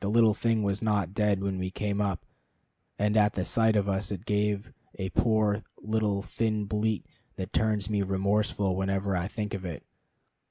[0.00, 2.24] The little thing was not dead when we came up,
[2.98, 7.04] and at the sight of us it gave a poor little thin bleat
[7.36, 9.84] that turns me remorseful whenever I think of it.